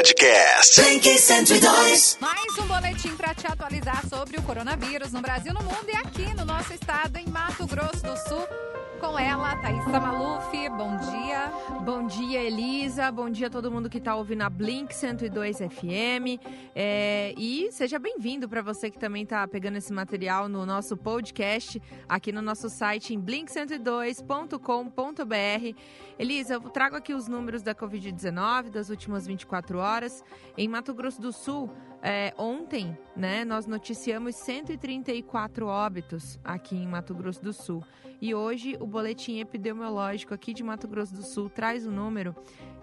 [0.00, 0.80] Podcast.
[0.80, 2.16] Blink 102.
[2.22, 6.32] Mais um boletim para te atualizar sobre o coronavírus no Brasil, no mundo e aqui
[6.32, 8.48] no nosso estado, em Mato Grosso do Sul.
[9.00, 10.68] Com ela, Thaisa Maluf.
[10.76, 11.50] Bom dia.
[11.84, 13.10] Bom dia, Elisa.
[13.10, 16.36] Bom dia a todo mundo que está ouvindo a Blink 102 FM.
[16.74, 21.80] É, e seja bem-vindo para você que também está pegando esse material no nosso podcast,
[22.06, 25.80] aqui no nosso site em blink102.com.br.
[26.18, 29.89] Elisa, eu trago aqui os números da Covid-19 das últimas 24 horas.
[30.56, 31.70] Em Mato Grosso do Sul,
[32.02, 37.82] é, ontem, né, nós noticiamos 134 óbitos aqui em Mato Grosso do Sul.
[38.20, 42.36] E hoje o boletim epidemiológico aqui de Mato Grosso do Sul traz o número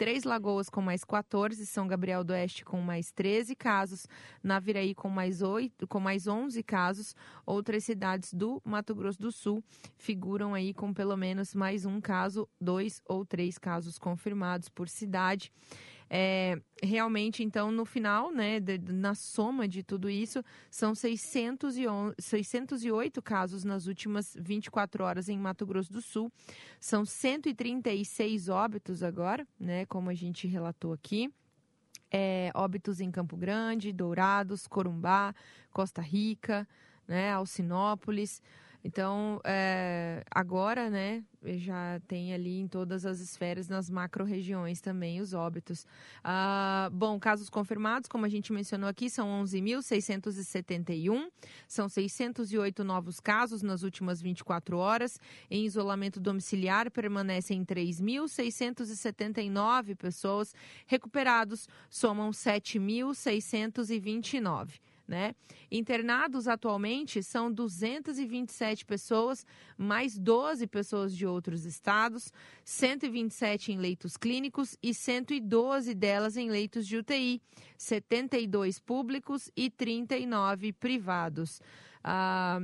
[0.00, 4.06] Três Lagoas com mais 14, São Gabriel do Oeste com mais 13 casos,
[4.42, 7.14] Naviraí com mais 8, com mais 11 casos.
[7.44, 9.62] Outras cidades do Mato Grosso do Sul
[9.98, 15.52] figuram aí com pelo menos mais um caso, dois ou três casos confirmados por cidade.
[16.12, 23.22] É, realmente, então, no final, né, de, na soma de tudo isso, são 611, 608
[23.22, 26.32] casos nas últimas 24 horas em Mato Grosso do Sul.
[26.80, 31.32] São 136 óbitos agora, né, como a gente relatou aqui.
[32.10, 35.32] É, óbitos em Campo Grande, Dourados, Corumbá,
[35.70, 36.66] Costa Rica,
[37.06, 38.42] né, Alcinópolis.
[38.82, 45.34] Então, é, agora, né, já tem ali em todas as esferas, nas macro-regiões também, os
[45.34, 45.86] óbitos.
[46.24, 51.30] Ah, bom, casos confirmados, como a gente mencionou aqui, são 11.671,
[51.68, 55.20] são 608 novos casos nas últimas 24 horas.
[55.50, 60.54] Em isolamento domiciliar, permanecem 3.679 pessoas.
[60.86, 65.34] Recuperados, somam 7.629 né?
[65.72, 69.44] Internados atualmente são 227 pessoas,
[69.76, 72.32] mais 12 pessoas de outros estados,
[72.64, 77.42] 127 em leitos clínicos e 112 delas em leitos de UTI,
[77.76, 81.60] 72 públicos e 39 privados.
[82.04, 82.60] Ah,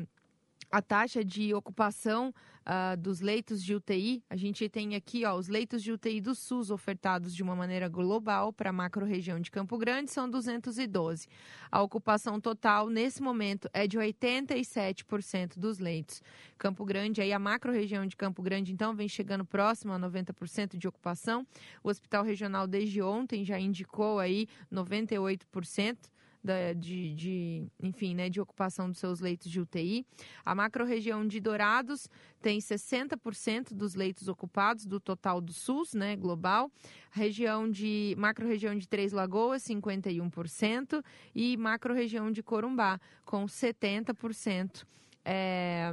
[0.70, 2.32] a taxa de ocupação
[2.66, 6.34] uh, dos leitos de UTI, a gente tem aqui ó, os leitos de UTI do
[6.34, 11.28] SUS ofertados de uma maneira global para a macro-região de Campo Grande são 212.
[11.70, 16.22] A ocupação total, nesse momento, é de 87% dos leitos.
[16.58, 20.88] Campo Grande, aí a macro-região de Campo Grande, então, vem chegando próximo a 90% de
[20.88, 21.46] ocupação.
[21.82, 25.96] O Hospital Regional, desde ontem, já indicou aí 98%
[26.46, 30.06] da, de, de, enfim, né, de ocupação dos seus leitos de UTI.
[30.44, 32.08] A macro-região de Dourados
[32.40, 36.70] tem 60% dos leitos ocupados do total do SUS, né, global.
[37.10, 41.04] Região de macro-região de Três Lagoas, 51%
[41.34, 44.84] e macro-região de Corumbá com 70%.
[45.28, 45.92] É,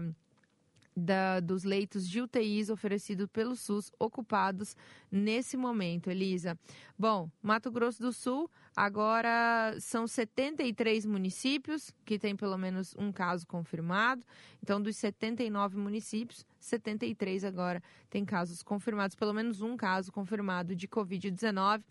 [0.96, 4.76] da, dos leitos de UTIs oferecidos pelo SUS ocupados
[5.12, 6.58] nesse momento, Elisa.
[6.98, 13.46] Bom, Mato Grosso do Sul, agora são 73 municípios que têm pelo menos um caso
[13.46, 14.26] confirmado.
[14.62, 20.88] Então, dos 79 municípios, 73 agora tem casos confirmados, pelo menos um caso confirmado de
[20.88, 21.84] Covid-19.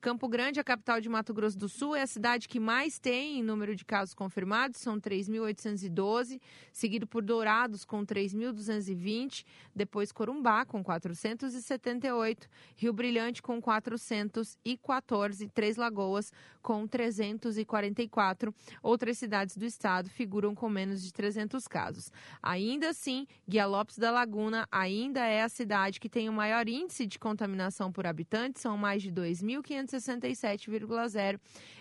[0.00, 3.40] Campo Grande, a capital de Mato Grosso do Sul, é a cidade que mais tem
[3.40, 6.40] em número de casos confirmados, são 3.812,
[6.72, 9.44] seguido por Dourados com 3.220,
[9.74, 16.29] depois Corumbá com 478, Rio Brilhante com 414, Três Lagoas
[16.62, 18.54] com 344.
[18.82, 22.12] Outras cidades do estado figuram com menos de 300 casos.
[22.42, 27.06] Ainda assim, Guia Lopes da Laguna ainda é a cidade que tem o maior índice
[27.06, 31.40] de contaminação por habitante, são mais de 2.567,0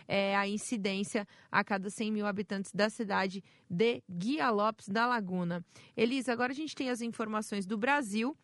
[0.10, 5.63] é a incidência a cada 100 mil habitantes da cidade de Guia Lopes da Laguna.
[5.95, 8.36] Elisa, agora a gente tem as informações do Brasil.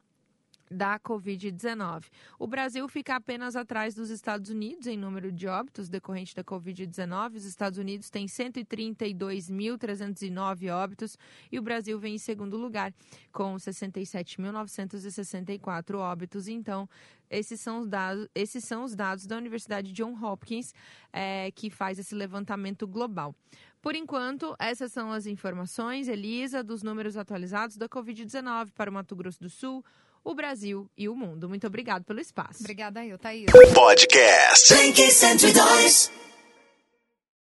[0.69, 2.07] da Covid-19.
[2.37, 7.35] O Brasil fica apenas atrás dos Estados Unidos em número de óbitos decorrente da Covid-19.
[7.35, 11.17] Os Estados Unidos têm 132.309 óbitos
[11.51, 12.93] e o Brasil vem em segundo lugar
[13.31, 16.47] com 67.964 óbitos.
[16.47, 16.89] Então,
[17.29, 20.73] esses são os dados, esses são os dados da Universidade John Hopkins
[21.11, 23.35] é, que faz esse levantamento global.
[23.81, 29.15] Por enquanto, essas são as informações, Elisa, dos números atualizados da Covid-19 para o Mato
[29.15, 29.83] Grosso do Sul,
[30.27, 31.47] o Brasil e o mundo.
[31.47, 32.59] Muito obrigado pelo espaço.
[32.59, 33.45] Obrigada eu, Thaís.
[33.73, 34.75] Podcast.
[35.09, 36.11] 102.